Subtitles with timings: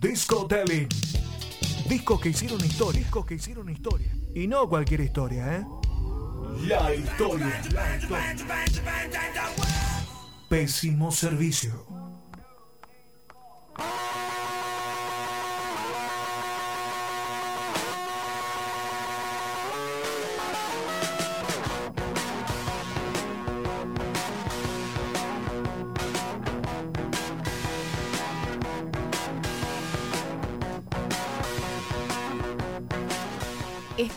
[0.00, 0.88] Disco Telling.
[1.86, 3.00] Discos que hicieron historia.
[3.02, 4.10] Discos que hicieron historia.
[4.34, 5.66] Y no cualquier historia, ¿eh?
[6.66, 7.62] La historia.
[7.70, 8.46] La historia.
[10.48, 11.86] Pésimo servicio.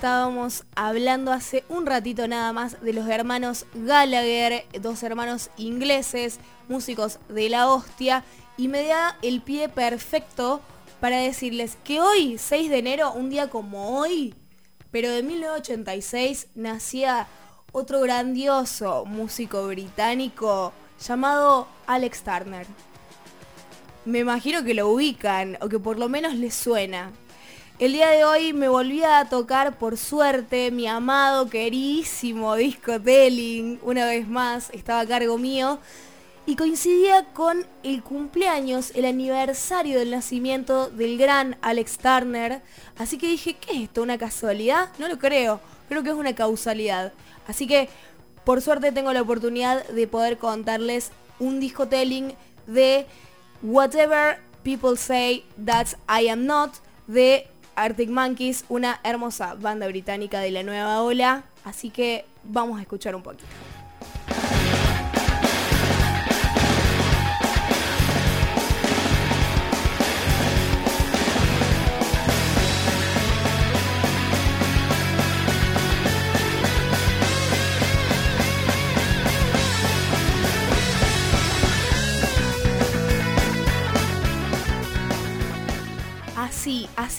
[0.04, 7.20] Estábamos hablando hace un ratito nada más de los hermanos Gallagher, dos hermanos ingleses, músicos
[7.30, 8.26] de la hostia,
[8.58, 10.60] y me da el pie perfecto
[11.00, 14.36] para decirles que hoy, 6 de enero, un día como hoy,
[14.92, 17.28] pero de 1986, nacía
[17.72, 22.68] otro grandioso músico británico llamado Alex Turner.
[24.04, 27.14] Me imagino que lo ubican o que por lo menos les suena.
[27.80, 33.80] El día de hoy me volví a tocar por suerte mi amado, queridísimo disco Telling,
[33.82, 35.80] una vez más, estaba a cargo mío,
[36.46, 42.62] y coincidía con el cumpleaños, el aniversario del nacimiento del gran Alex Turner,
[42.96, 44.04] así que dije, ¿qué es esto?
[44.04, 44.90] ¿Una casualidad?
[45.00, 47.12] No lo creo, creo que es una causalidad.
[47.48, 47.90] Así que,
[48.46, 52.36] por suerte tengo la oportunidad de poder contarles un disco Telling
[52.68, 53.08] de
[53.64, 56.76] Whatever People Say That I Am Not,
[57.08, 62.82] de Arctic Monkeys, una hermosa banda británica de la nueva ola, así que vamos a
[62.82, 63.46] escuchar un poquito.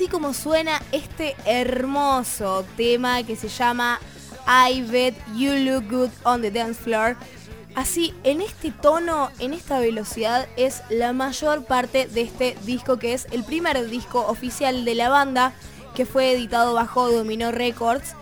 [0.05, 3.99] Así, como suena este hermoso tema que se llama
[4.47, 7.17] I Bet You Look Good on the Dance Floor.
[7.75, 13.15] Así, en este tono, en esta velocidad, es la mayor parte de este disco que
[13.15, 15.55] es el primer disco oficial de la banda
[15.95, 18.15] que fue editado bajo Domino Records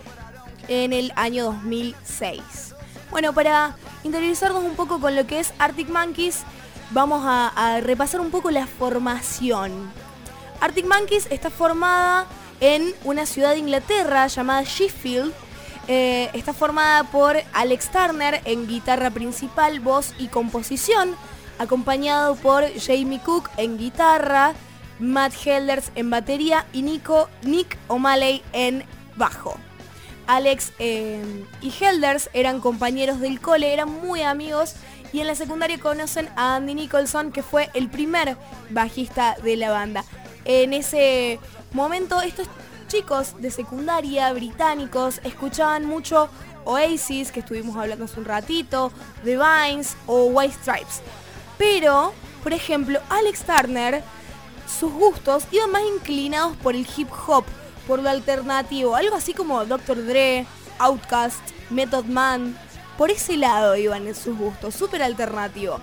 [0.68, 2.76] en el año 2006.
[3.10, 6.44] Bueno, para interiorizarnos un poco con lo que es Arctic Monkeys,
[6.92, 9.90] vamos a, a repasar un poco la formación
[10.62, 12.28] Arctic Monkeys está formada
[12.60, 15.32] en una ciudad de Inglaterra llamada Sheffield.
[15.88, 21.16] Eh, está formada por Alex Turner en guitarra principal, voz y composición,
[21.58, 24.54] acompañado por Jamie Cook en guitarra,
[25.00, 28.84] Matt Helders en batería y Nico, Nick O'Malley en
[29.16, 29.58] bajo.
[30.28, 34.76] Alex eh, y Helders eran compañeros del cole, eran muy amigos
[35.12, 38.36] y en la secundaria conocen a Andy Nicholson, que fue el primer
[38.70, 40.04] bajista de la banda
[40.44, 41.38] en ese
[41.72, 42.46] momento estos
[42.88, 46.28] chicos de secundaria británicos escuchaban mucho
[46.64, 48.92] Oasis, que estuvimos hablando hace un ratito,
[49.24, 51.00] The Vines o White Stripes.
[51.58, 54.02] Pero, por ejemplo, Alex Turner,
[54.66, 57.44] sus gustos iban más inclinados por el hip hop,
[57.86, 60.06] por lo alternativo, algo así como Dr.
[60.06, 60.46] Dre,
[60.78, 62.56] Outkast, Method Man.
[62.96, 65.80] Por ese lado iban en sus gustos, súper alternativo.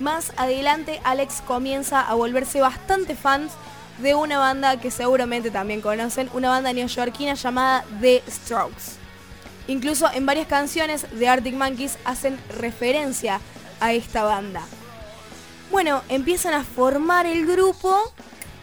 [0.00, 3.52] Más adelante Alex comienza a volverse bastante fans
[3.98, 8.96] de una banda que seguramente también conocen, una banda neoyorquina llamada The Strokes.
[9.66, 13.40] Incluso en varias canciones de Arctic Monkeys hacen referencia
[13.80, 14.62] a esta banda.
[15.70, 18.12] Bueno, empiezan a formar el grupo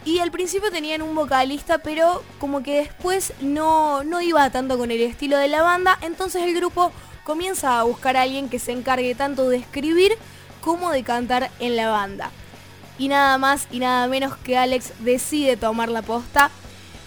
[0.04, 4.90] y al principio tenían un vocalista, pero como que después no, no iba tanto con
[4.90, 6.92] el estilo de la banda, entonces el grupo
[7.24, 10.12] comienza a buscar a alguien que se encargue tanto de escribir
[10.60, 12.30] como de cantar en la banda
[12.98, 16.50] y nada más y nada menos que Alex decide tomar la posta.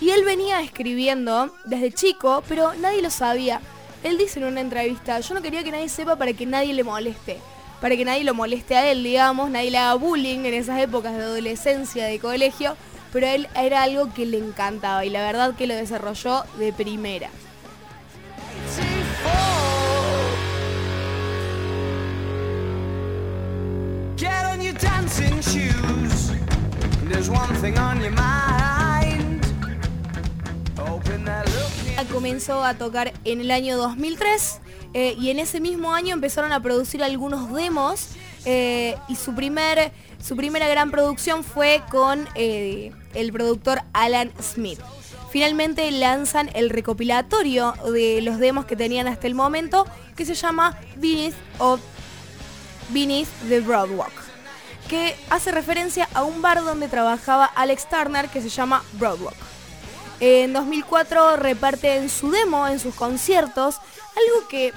[0.02, 3.60] Y él venía escribiendo desde chico, pero nadie lo sabía.
[4.04, 6.84] Él dice en una entrevista, yo no quería que nadie sepa para que nadie le
[6.84, 7.38] moleste.
[7.82, 11.14] Para que nadie lo moleste a él, digamos, nadie le haga bullying en esas épocas
[11.16, 12.76] de adolescencia, de colegio.
[13.12, 17.30] Pero él era algo que le encantaba y la verdad que lo desarrolló de primera.
[32.12, 34.60] Comenzó a tocar en el año 2003
[34.94, 38.10] eh, y en ese mismo año empezaron a producir algunos demos
[38.46, 39.92] eh, y su, primer,
[40.22, 44.80] su primera gran producción fue con eh, el productor Alan Smith.
[45.32, 49.86] Finalmente lanzan el recopilatorio de los demos que tenían hasta el momento
[50.16, 51.80] que se llama Beneath, of,
[52.92, 54.29] Beneath the Broadwalk.
[54.90, 59.38] Que hace referencia a un bar donde trabajaba Alex Turner que se llama Broadwalk.
[60.20, 64.74] En 2004 reparte en su demo, en sus conciertos, algo que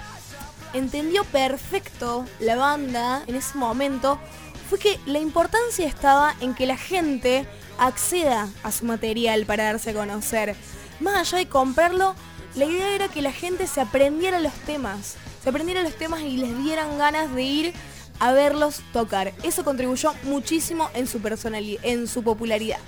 [0.74, 4.20] entendió perfecto la banda en ese momento
[4.68, 7.46] fue que la importancia estaba en que la gente
[7.78, 10.54] acceda a su material para darse a conocer.
[11.00, 12.14] Más allá de comprarlo,
[12.54, 16.36] la idea era que la gente se aprendiera los temas, se aprendiera los temas y
[16.36, 17.74] les dieran ganas de ir
[18.22, 19.32] a verlos tocar.
[19.42, 22.78] Eso contribuyó muchísimo en su personalidad, en su popularidad.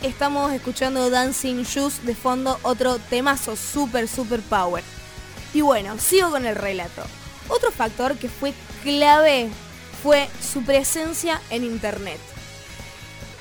[0.00, 4.84] Estamos escuchando Dancing Shoes de fondo, otro temazo super super power.
[5.54, 7.02] Y bueno, sigo con el relato.
[7.48, 8.52] Otro factor que fue
[8.82, 9.48] clave
[10.02, 12.18] fue su presencia en internet.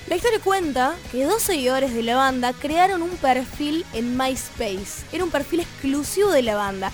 [0.08, 5.06] La historia cuenta que dos seguidores de la banda crearon un perfil en MySpace.
[5.12, 6.92] Era un perfil exclusivo de la banda.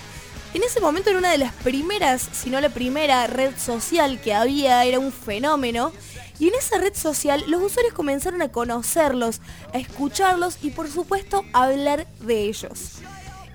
[0.54, 4.32] En ese momento era una de las primeras, si no la primera red social que
[4.34, 5.92] había, era un fenómeno.
[6.38, 9.40] Y en esa red social los usuarios comenzaron a conocerlos,
[9.74, 13.00] a escucharlos y por supuesto a hablar de ellos.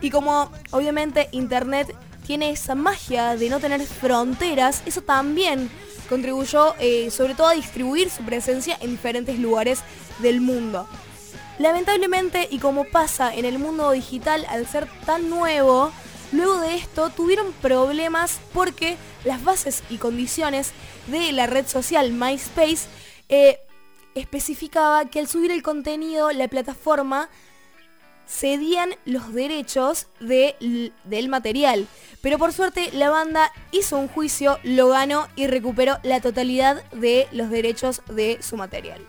[0.05, 1.91] Y como obviamente Internet
[2.27, 5.67] tiene esa magia de no tener fronteras, eso también
[6.07, 9.79] contribuyó eh, sobre todo a distribuir su presencia en diferentes lugares
[10.19, 10.87] del mundo.
[11.57, 15.91] Lamentablemente, y como pasa en el mundo digital al ser tan nuevo,
[16.31, 20.73] luego de esto tuvieron problemas porque las bases y condiciones
[21.07, 22.85] de la red social MySpace
[23.27, 23.57] eh,
[24.13, 27.27] especificaba que al subir el contenido la plataforma
[28.27, 31.87] cedían los derechos del material.
[32.21, 37.27] Pero por suerte la banda hizo un juicio, lo ganó y recuperó la totalidad de
[37.31, 39.01] los derechos de su material.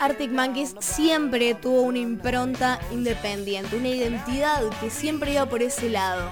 [0.00, 6.30] Arctic Monkeys siempre tuvo una impronta independiente, una identidad que siempre iba por ese lado.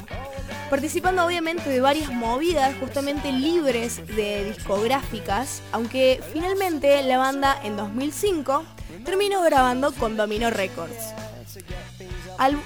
[0.69, 8.65] Participando obviamente de varias movidas justamente libres de discográficas, aunque finalmente la banda en 2005
[9.05, 11.15] terminó grabando con Domino Records.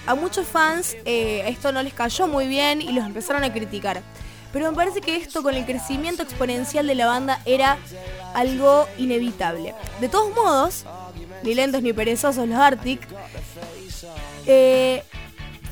[0.06, 4.02] a muchos fans eh, esto no les cayó muy bien y los empezaron a criticar.
[4.54, 7.76] Pero me parece que esto con el crecimiento exponencial de la banda era
[8.34, 9.74] algo inevitable.
[10.00, 10.84] De todos modos,
[11.42, 13.00] ni lentos ni perezosos los Arctic,
[14.46, 15.02] eh,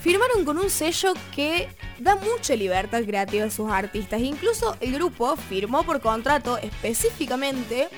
[0.00, 1.68] firmaron con un sello que
[1.98, 4.20] da mucha libertad creativa a sus artistas.
[4.20, 7.88] Incluso el grupo firmó por contrato específicamente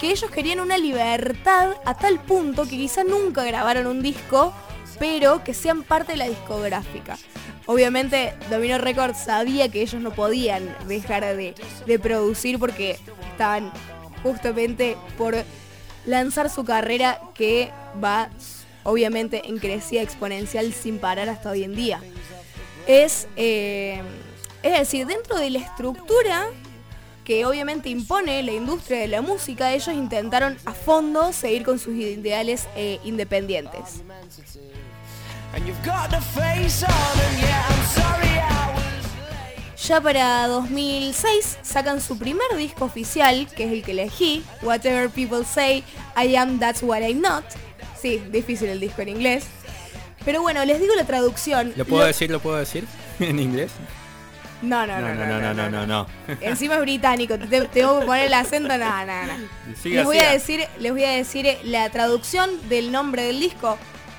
[0.00, 4.52] que ellos querían una libertad a tal punto que quizá nunca grabaron un disco,
[4.98, 7.18] pero que sean parte de la discográfica.
[7.70, 11.54] Obviamente Domino Records sabía que ellos no podían dejar de,
[12.00, 12.98] producir porque
[13.30, 13.70] estaban
[14.24, 15.36] justamente por
[16.04, 17.70] lanzar su carrera que
[18.02, 18.28] va
[18.82, 22.00] obviamente en crecida exponencial sin parar hasta hoy en día.
[22.88, 24.02] Es, eh,
[24.64, 26.48] es decir, dentro de la estructura
[27.30, 31.94] que obviamente impone la industria de la música, ellos intentaron a fondo seguir con sus
[31.94, 34.02] ideales eh, independientes.
[39.86, 45.44] Ya para 2006 sacan su primer disco oficial, que es el que elegí, Whatever People
[45.44, 45.84] Say,
[46.16, 47.44] I Am That's What I'm Not.
[48.02, 49.44] Sí, difícil el disco en inglés.
[50.24, 51.74] Pero bueno, les digo la traducción.
[51.76, 52.28] ¿Lo puedo decir?
[52.28, 52.88] ¿Lo puedo decir
[53.20, 53.70] en inglés?
[54.62, 56.06] No, no, no, no, no, no, no, no.
[56.40, 59.38] Encima es británico, te, tengo que poner el acento, nada, nada, nada.
[59.84, 63.78] Les voy a decir, les voy a decir la traducción del nombre del disco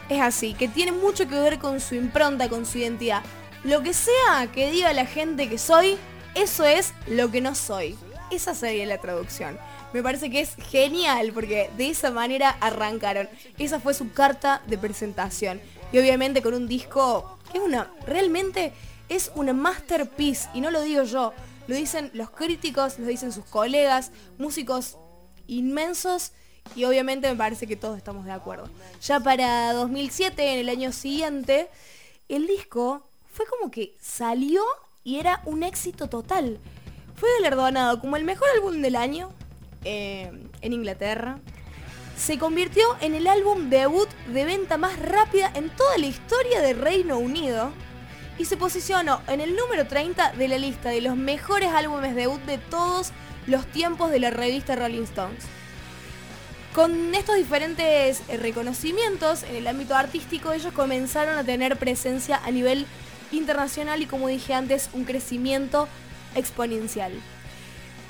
[0.09, 3.21] es así, que tiene mucho que ver con su impronta, con su identidad.
[3.63, 5.97] Lo que sea que diga la gente que soy,
[6.35, 7.95] eso es lo que no soy.
[8.29, 9.57] Esa sería la traducción.
[9.93, 13.29] Me parece que es genial porque de esa manera arrancaron.
[13.57, 15.61] Esa fue su carta de presentación.
[15.91, 18.73] Y obviamente con un disco que es una, realmente
[19.11, 20.49] es una masterpiece.
[20.53, 21.33] Y no lo digo yo,
[21.67, 24.97] lo dicen los críticos, lo dicen sus colegas, músicos
[25.47, 26.31] inmensos
[26.75, 28.69] y obviamente me parece que todos estamos de acuerdo.
[29.01, 31.67] Ya para 2007, en el año siguiente,
[32.29, 33.03] el disco
[33.33, 34.63] fue como que salió
[35.03, 36.57] y era un éxito total.
[37.15, 39.31] Fue galardonado como el mejor álbum del año
[39.83, 41.39] eh, en Inglaterra.
[42.17, 46.79] Se convirtió en el álbum debut de venta más rápida en toda la historia del
[46.79, 47.71] Reino Unido.
[48.41, 52.41] Y se posicionó en el número 30 de la lista de los mejores álbumes debut
[52.45, 53.11] de todos
[53.45, 55.43] los tiempos de la revista Rolling Stones.
[56.73, 62.49] Con estos diferentes eh, reconocimientos en el ámbito artístico, ellos comenzaron a tener presencia a
[62.49, 62.87] nivel
[63.31, 65.87] internacional y como dije antes, un crecimiento
[66.33, 67.11] exponencial.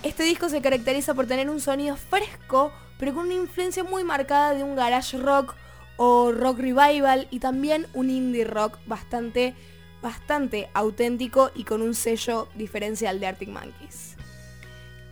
[0.01, 4.53] Este disco se caracteriza por tener un sonido fresco, pero con una influencia muy marcada
[4.53, 5.55] de un garage rock
[5.97, 9.55] o rock revival y también un indie rock bastante,
[10.01, 14.15] bastante auténtico y con un sello diferencial de Arctic Monkeys.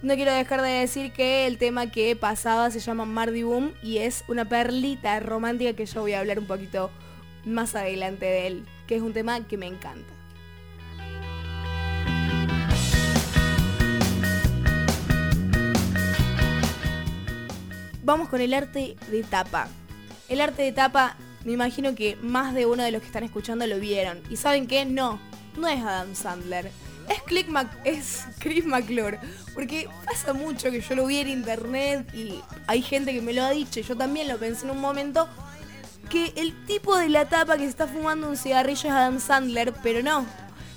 [0.02, 3.98] No quiero dejar de decir que el tema que pasaba se llama Mardi Boom y
[3.98, 6.90] es una perlita romántica que yo voy a hablar un poquito
[7.46, 10.14] más adelante de él, que es un tema que me encanta.
[18.04, 19.68] Vamos con el arte de tapa.
[20.30, 21.16] El arte de tapa,
[21.50, 24.22] me imagino que más de uno de los que están escuchando lo vieron.
[24.30, 24.86] ¿Y saben qué?
[24.86, 25.20] No,
[25.58, 26.70] no es Adam Sandler.
[27.10, 27.48] Es, Click
[27.86, 29.20] es Chris McClure.
[29.56, 33.42] Porque pasa mucho que yo lo vi en internet y hay gente que me lo
[33.44, 33.80] ha dicho.
[33.80, 35.28] Yo también lo pensé en un momento.
[36.12, 39.74] Que el tipo de la tapa que se está fumando un cigarrillo es Adam Sandler,
[39.82, 40.28] pero no.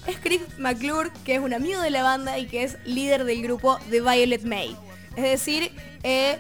[0.07, 3.43] Es Chris McClure, que es un amigo de la banda y que es líder del
[3.43, 4.75] grupo The Violet May.
[5.17, 5.71] Es decir,
[6.03, 6.39] eh,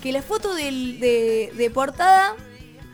[0.00, 2.36] que la foto de, portada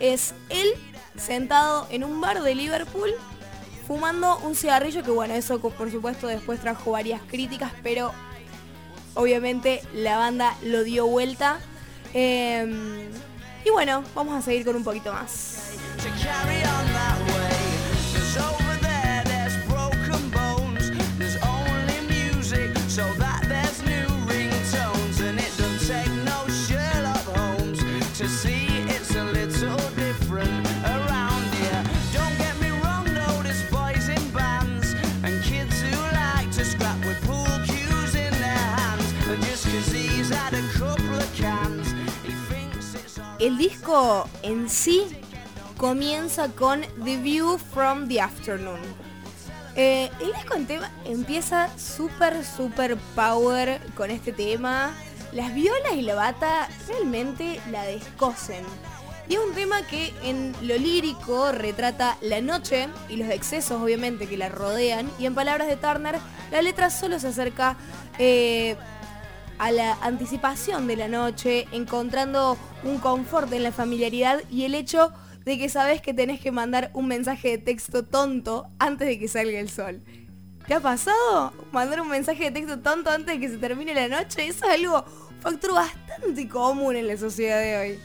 [0.01, 0.69] es él
[1.17, 3.11] sentado en un bar de Liverpool
[3.87, 8.13] fumando un cigarrillo que bueno, eso por supuesto después trajo varias críticas, pero
[9.15, 11.59] obviamente la banda lo dio vuelta.
[12.13, 13.09] Em,
[13.65, 15.73] y bueno, vamos a seguir con un poquito más.
[43.39, 45.05] El disco en sí
[45.77, 48.81] comienza con The View from the Afternoon.
[49.77, 54.93] Eh, el disco en tema empieza súper, súper power con este tema.
[55.33, 58.65] Las violas y la bata realmente la descosen.
[59.29, 64.27] Y es un tema que en lo lírico retrata la noche y los excesos obviamente
[64.27, 65.09] que la rodean.
[65.21, 66.19] Y en palabras de Turner,
[66.51, 67.77] la letra solo se acerca
[68.19, 68.77] eh,
[69.59, 75.13] a la anticipación de la noche, encontrando un confort en la familiaridad y el hecho
[75.45, 79.29] de que sabes que tenés que mandar un mensaje de texto tonto antes de que
[79.29, 80.01] salga el sol.
[80.67, 81.53] ¿Te ha pasado?
[81.73, 84.47] Mandar un mensaje de texto tonto antes de que se termine la noche.
[84.47, 85.05] Eso es algo,
[85.41, 87.99] factor bastante común en la sociedad de hoy.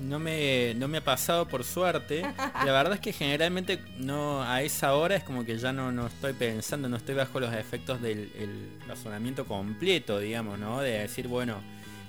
[0.00, 2.22] No me, no me ha pasado por suerte.
[2.64, 6.06] La verdad es que generalmente no a esa hora es como que ya no, no
[6.06, 8.30] estoy pensando, no estoy bajo los efectos del
[8.86, 10.80] razonamiento completo, digamos, ¿no?
[10.80, 11.60] De decir, bueno,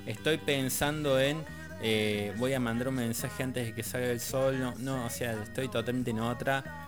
[0.05, 1.43] estoy pensando en
[1.81, 4.59] eh, voy a mandar un mensaje antes de que salga el sol.
[4.59, 6.87] No, no o sea, estoy totalmente en otra.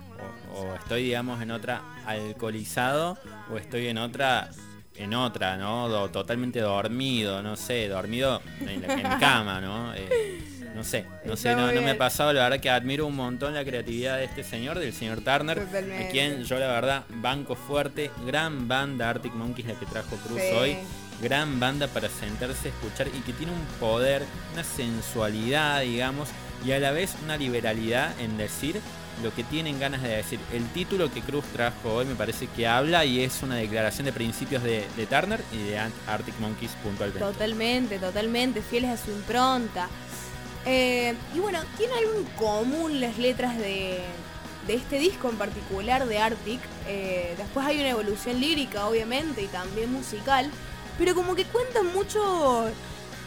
[0.54, 3.18] O, estoy, digamos, en otra alcoholizado.
[3.52, 4.50] O estoy en otra
[4.96, 6.10] en otra, ¿no?
[6.10, 8.82] totalmente dormido, no sé, dormido en,
[9.18, 9.94] cama, ¿no?
[9.96, 10.44] Eh,
[10.76, 13.66] no sé, no sé, no, me ha pasado, la verdad que admiro un montón la
[13.66, 18.68] creatividad de este señor, del señor Turner, a quien yo la verdad banco fuerte, gran
[18.68, 20.78] banda Arctic Monkeys la que trajo Cruz hoy,
[21.22, 24.24] gran banda para sentarse a escuchar y que tiene un poder,
[24.54, 26.30] una sensualidad, digamos,
[26.66, 28.80] y a la vez una liberalidad en decir
[29.24, 30.40] lo que tienen ganas de decir.
[30.54, 34.14] El título que Cruz trajo hoy me parece que habla y es una declaración de
[34.14, 37.20] principios de, Turner y de Arctic Monkeys puntualmente.
[37.20, 39.90] Totalmente, totalmente, fieles a su impronta.
[40.66, 44.00] Eh, y bueno, tiene algo en común las letras de,
[44.68, 46.60] este disco en particular de Arctic.
[46.88, 50.50] Eh, después hay una evolución lírica, obviamente, y también musical.
[50.98, 52.70] Pero como que cuentan mucho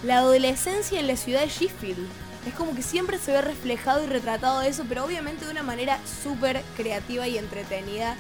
[0.05, 2.07] la adolescencia en la ciudad de Sheffield.
[2.47, 5.99] Es como que siempre se ve reflejado y retratado eso, pero obviamente de una manera
[6.23, 8.17] súper creativa y entretenida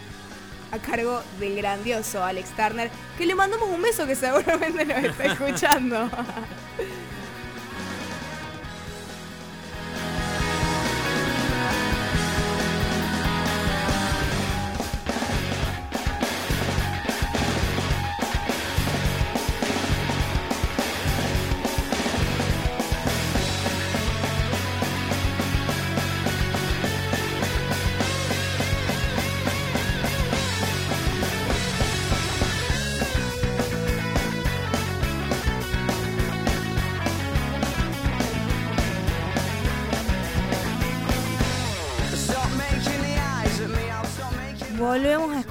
[0.71, 5.25] a cargo del grandioso Alex Turner, que le mandamos un beso que seguramente nos está
[5.33, 6.11] escuchando.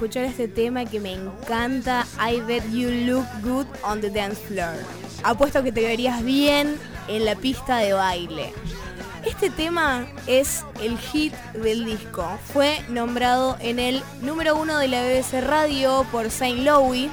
[0.02, 2.04] escuchar este tema que me encanta.
[2.18, 4.74] I bet you look good on the dance floor.
[5.22, 8.52] Apuesto que te verías bien en la pista de baile.
[9.24, 12.26] Este tema es el hit del disco.
[12.52, 17.08] Fue nombrado en el número uno de la BBC Radio por Saint Louis.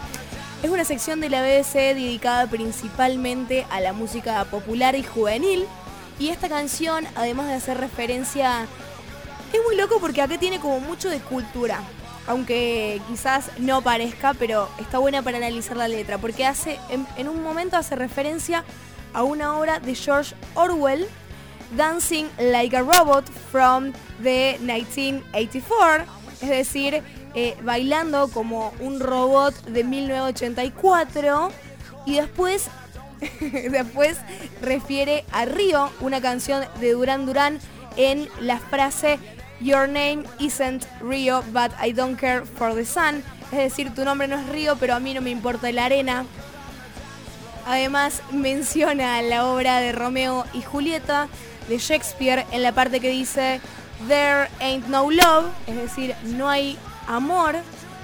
[0.63, 5.65] Es una sección de la BBC dedicada principalmente a la música popular y juvenil.
[6.17, 8.65] Y esta canción, además de hacer referencia
[9.53, 11.83] es muy loco porque acá tiene como mucho de cultura.
[12.27, 16.17] Aunque quizás no parezca, pero está buena para analizar la letra.
[16.17, 18.63] Porque hace, en, un momento hace referencia
[19.13, 21.07] a una obra de George Orwell,
[21.75, 26.05] Dancing Like a Robot from the 1984.
[26.41, 27.03] Es decir,
[27.35, 31.51] eh, bailando como un robot de 1984.
[32.05, 32.67] Y después,
[33.71, 34.17] después
[34.61, 37.59] refiere a Río, una canción de Duran Duran,
[37.97, 39.19] en la frase
[39.61, 43.23] Your name isn't Rio, but I don't care for the sun.
[43.51, 46.25] Es decir, tu nombre no es Río, pero a mí no me importa la arena.
[47.65, 51.27] Además, menciona la obra de Romeo y Julieta
[51.67, 53.59] de Shakespeare en la parte que dice
[54.07, 57.55] There ain't no love, es decir, no hay amor,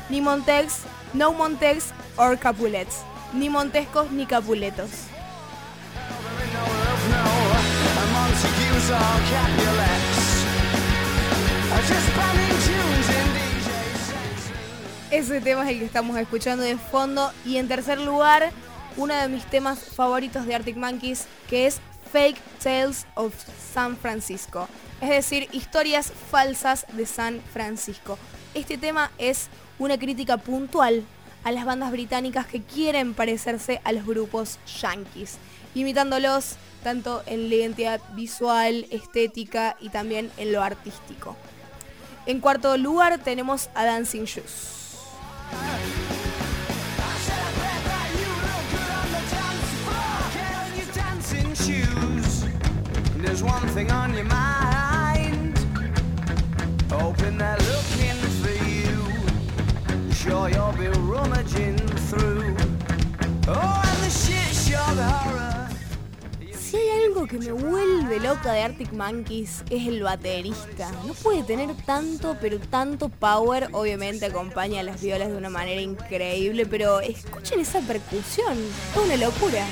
[0.09, 0.79] ni Montex,
[1.13, 2.97] no Montex or Capulets,
[3.33, 4.89] ni Montescos ni Capuletos.
[15.11, 17.31] Ese tema es el que estamos escuchando de fondo.
[17.45, 18.51] Y en tercer lugar,
[18.97, 21.79] uno de mis temas favoritos de Arctic Monkeys, que es
[22.11, 23.33] Fake Tales of
[23.73, 24.67] San Francisco.
[25.01, 28.17] Es decir, historias falsas de San Francisco.
[28.53, 29.47] Este tema es
[29.79, 31.03] una crítica puntual
[31.43, 35.37] a las bandas británicas que quieren parecerse a los grupos yankees,
[35.75, 41.35] imitándolos tanto en la identidad visual, estética y también en lo artístico.
[42.27, 44.71] En cuarto lugar tenemos a Dancing Shoes.
[60.25, 61.77] Sure you'll be rummaging
[62.09, 62.57] through.
[63.47, 63.84] Oh,
[67.05, 70.91] algo que me vuelve loca de Arctic Monkeys es el baterista.
[71.05, 73.69] No puede tener tanto, pero tanto power.
[73.73, 78.57] Obviamente acompaña a las violas de una manera increíble, pero escuchen esa percusión.
[78.57, 79.65] Es una locura.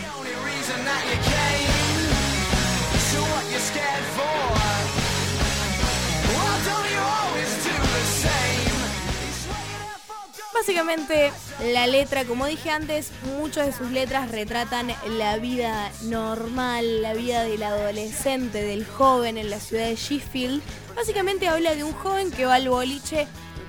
[10.54, 11.32] Básicamente
[11.74, 17.44] la letra, como dije antes, muchas de sus letras retratan la vida normal, la vida
[17.44, 20.62] del adolescente, del joven en la ciudad de Sheffield.
[20.96, 23.28] Básicamente habla de un joven que va al boliche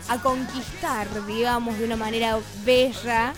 [0.09, 3.33] a conquistar, digamos, de una manera bella,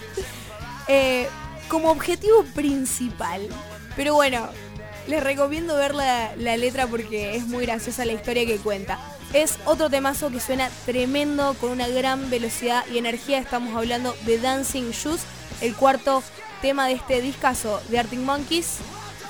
[0.88, 1.28] eh,
[1.68, 3.48] como objetivo principal.
[3.94, 4.48] Pero bueno,
[5.06, 8.98] les recomiendo ver la, la letra porque es muy graciosa la historia que cuenta.
[9.32, 13.38] Es otro temazo que suena tremendo, con una gran velocidad y energía.
[13.38, 15.22] Estamos hablando de Dancing Shoes,
[15.60, 16.22] el cuarto
[16.62, 18.78] tema de este discazo de Arctic Monkeys.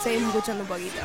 [0.02, 1.00] Seguimos escuchando un poquito.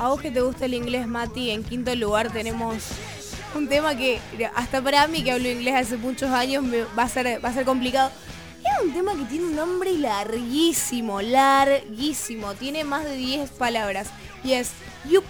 [0.00, 2.84] A vos que te gusta el inglés, Mati, en quinto lugar tenemos
[3.54, 4.18] un tema que
[4.54, 6.64] hasta para mí que hablo inglés hace muchos años
[6.98, 8.10] va a ser va a ser complicado.
[8.60, 14.08] Es un tema que tiene un nombre larguísimo, larguísimo, tiene más de 10 palabras.
[14.42, 14.70] Y es
[15.06, 15.22] you,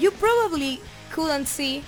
[0.00, 0.80] you probably
[1.14, 1.84] couldn't see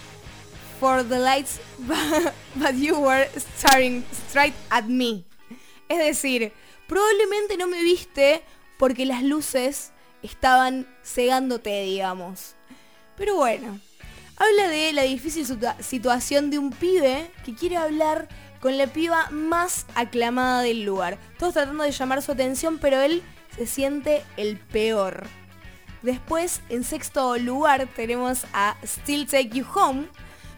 [0.79, 1.59] for the lights
[2.55, 5.25] but you were staring straight at me.
[5.89, 6.53] Es decir,
[6.87, 8.45] probablemente no me viste
[8.79, 9.91] porque las luces
[10.23, 12.55] estaban cegándote, digamos.
[13.17, 13.79] Pero bueno,
[14.37, 15.47] habla de la difícil
[15.81, 18.29] situación de un pibe que quiere hablar
[18.61, 21.19] con la piba más aclamada del lugar.
[21.39, 23.23] Todos tratando de llamar su atención, pero él
[23.57, 25.27] se siente el peor.
[26.03, 30.07] Después, en sexto lugar, tenemos a Still Take You Home.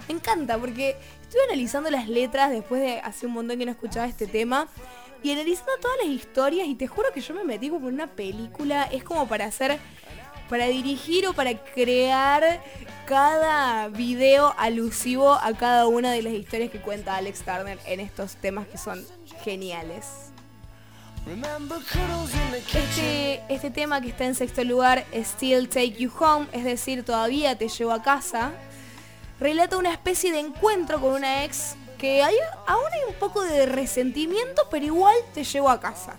[0.08, 4.06] Me encanta porque estuve analizando las letras después de hace un montón que no escuchaba
[4.06, 4.68] este tema
[5.22, 8.08] y analizando todas las historias y te juro que yo me metí como en una
[8.08, 9.78] película, es como para hacer,
[10.48, 12.60] para dirigir o para crear
[13.06, 18.36] cada video alusivo a cada una de las historias que cuenta Alex Turner en estos
[18.36, 19.04] temas que son
[19.42, 20.32] geniales.
[22.74, 27.56] Este, este tema que está en sexto lugar, Still Take You Home, es decir, todavía
[27.56, 28.50] te llevo a casa,
[29.38, 32.34] relata una especie de encuentro con una ex que hay,
[32.66, 36.16] aún hay un poco de resentimiento, pero igual te llevo a casa.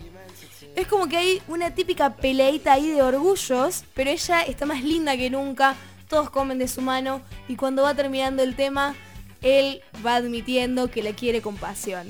[0.78, 5.18] Es como que hay una típica peleita ahí de orgullos, pero ella está más linda
[5.18, 5.76] que nunca,
[6.08, 8.96] todos comen de su mano y cuando va terminando el tema,
[9.42, 12.08] él va admitiendo que la quiere con pasión.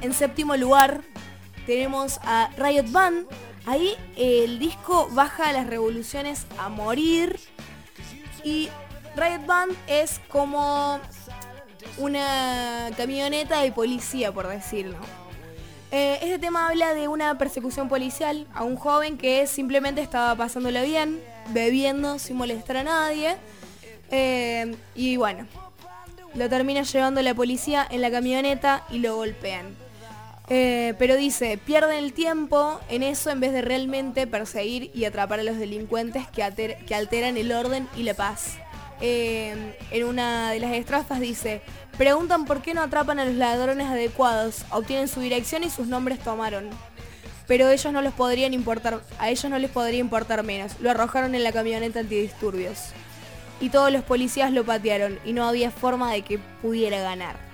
[0.00, 1.00] En séptimo lugar,
[1.66, 3.26] tenemos a Riot Band.
[3.66, 7.40] Ahí el disco baja las revoluciones a morir.
[8.44, 8.68] Y
[9.16, 11.00] Riot Band es como
[11.96, 14.96] una camioneta de policía, por decirlo.
[15.90, 20.82] Eh, este tema habla de una persecución policial a un joven que simplemente estaba pasándolo
[20.82, 23.36] bien, bebiendo sin molestar a nadie.
[24.10, 25.46] Eh, y bueno,
[26.34, 29.74] lo termina llevando la policía en la camioneta y lo golpean.
[30.50, 35.40] Eh, pero dice, pierden el tiempo en eso en vez de realmente perseguir y atrapar
[35.40, 38.56] a los delincuentes que, alteran el orden y la paz.
[39.00, 41.62] Eh, en una de las estrofas dice,
[41.96, 46.18] preguntan por qué no atrapan a los ladrones adecuados, obtienen su dirección y sus nombres
[46.18, 46.70] tomaron.
[47.46, 50.78] Pero ellos no les podrían importar, a ellos no les podría importar menos.
[50.80, 52.90] Lo arrojaron en la camioneta antidisturbios.
[53.60, 57.48] Y todos los policías lo patearon y no había forma de que pudiera ganar.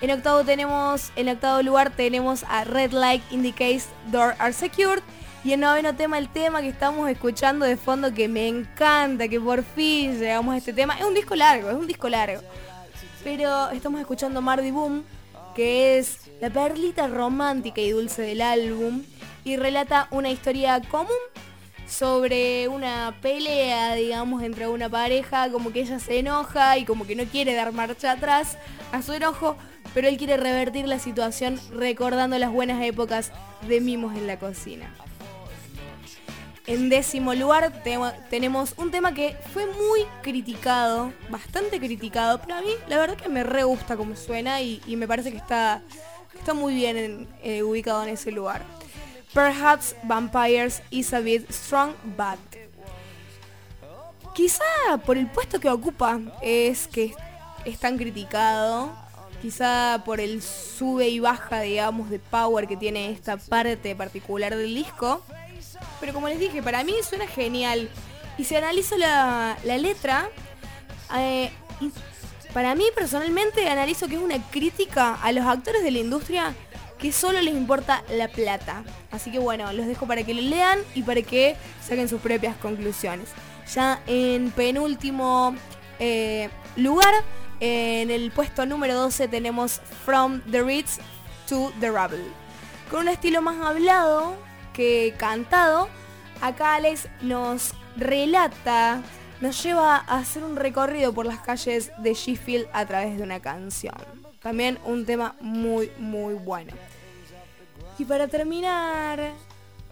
[0.00, 5.02] En octavo tenemos, en octavo lugar tenemos a Red Light Indicates Door Are Secured.
[5.44, 9.40] Y en noveno tema, el tema que estamos escuchando de fondo que me encanta, que
[9.40, 10.98] por fin llegamos a este tema.
[10.98, 12.42] Es un disco largo, es un disco largo.
[13.22, 15.04] Pero estamos escuchando Mardy Boom,
[15.54, 19.02] que es la perlita romántica y dulce del álbum.
[19.44, 21.10] Y relata una historia común
[21.88, 27.14] sobre una pelea, digamos, entre una pareja, como que ella se enoja y como que
[27.14, 28.58] no quiere dar marcha atrás
[28.92, 29.56] a su enojo,
[29.94, 33.32] pero él quiere revertir la situación recordando las buenas épocas
[33.68, 34.92] de mimos en la cocina.
[36.66, 37.72] En décimo lugar
[38.28, 43.28] tenemos un tema que fue muy criticado, bastante criticado, pero a mí la verdad que
[43.28, 45.80] me re gusta como suena y, me parece que está,
[46.54, 48.62] muy bien eh, ubicado en ese lugar.
[49.32, 51.14] Perhaps Vampires is
[51.50, 52.38] strong, but...
[54.34, 54.64] Quizá
[55.06, 57.14] por el puesto que ocupa es que
[57.64, 58.92] es tan criticado,
[59.40, 64.74] quizá por el sube y baja, digamos, de power que tiene esta parte particular del
[64.74, 65.22] disco.
[66.00, 67.88] Pero como les dije, para mí suena genial.
[68.38, 70.28] Y si analizo la, letra,
[71.16, 71.50] eh,
[72.52, 76.54] para mí personalmente analizo que es una crítica a los actores de la industria
[76.98, 78.84] que solo les importa la plata.
[79.10, 81.56] Así que bueno, los dejo para que lo lean y para que
[81.86, 83.28] saquen sus propias conclusiones.
[83.74, 85.54] Ya en penúltimo
[85.98, 87.12] eh, lugar
[87.60, 90.98] en el puesto número 12 tenemos From the Ritz
[91.48, 92.24] to the Rubble.
[92.90, 94.36] Con un estilo más hablado
[94.76, 95.88] que cantado,
[96.42, 99.02] acá Alex nos relata,
[99.40, 103.40] nos lleva a hacer un recorrido por las calles de Sheffield a través de una
[103.40, 103.96] canción.
[104.42, 106.72] También un tema muy, muy bueno.
[107.98, 109.32] Y para terminar,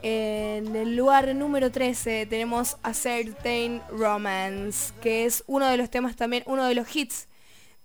[0.03, 6.14] en el lugar número 13 tenemos A Certain Romance, que es uno de los temas
[6.14, 7.27] también, uno de los hits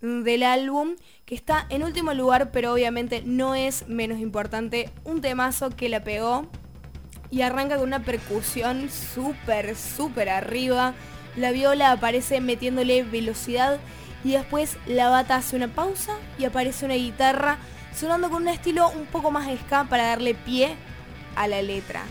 [0.01, 5.69] del álbum, que está en último lugar, pero obviamente no es menos importante, un temazo
[5.69, 6.49] que la pegó
[7.31, 10.93] y arranca con una percusión súper, súper arriba.
[11.35, 13.79] La viola aparece metiéndole velocidad
[14.23, 17.57] y después la bata hace una pausa y aparece una guitarra
[17.95, 20.75] sonando con un estilo un poco más ska para darle pie
[21.35, 22.03] a la letra.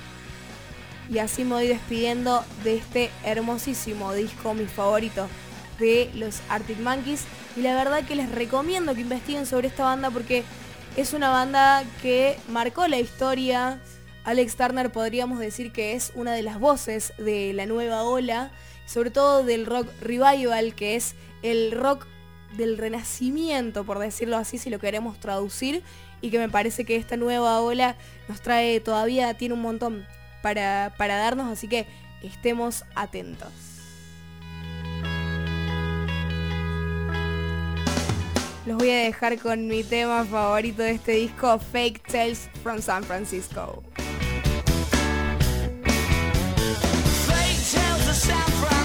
[1.10, 5.26] Y así me voy despidiendo de este hermosísimo disco, mi favorito
[5.78, 7.24] de los Arctic Monkeys.
[7.56, 10.44] Y la verdad que les recomiendo que investiguen sobre esta banda porque
[10.96, 13.80] es una banda que marcó la historia.
[14.28, 18.50] Alex Turner podríamos decir que es una de las voces de la nueva ola,
[18.84, 22.06] sobre todo del rock revival, que es el rock
[22.54, 25.82] del renacimiento, por decirlo así, si lo queremos traducir,
[26.20, 27.96] y que me parece que esta nueva ola
[28.28, 30.06] nos trae todavía, tiene un montón
[30.42, 31.86] para, para darnos, así que
[32.22, 33.48] estemos atentos.
[38.66, 42.78] Los voy a dejar con mi tema favorito de este disco, Fake Tales from
[48.28, 48.77] San Francisco.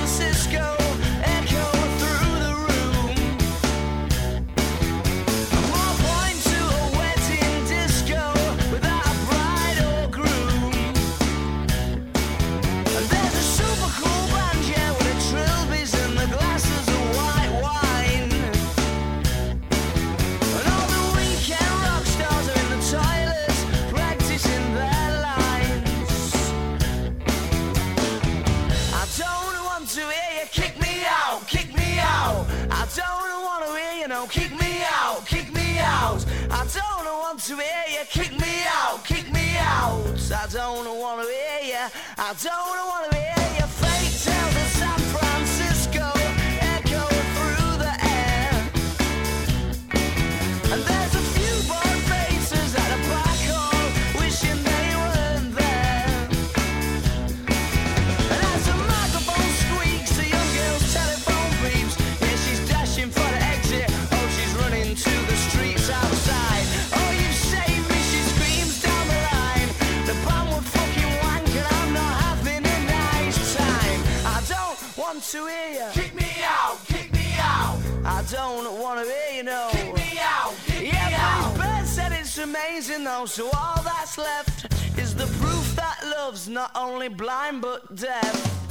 [82.85, 84.65] amazing though, so all that's left
[84.99, 88.62] is the proof that love's not only blind but deaf.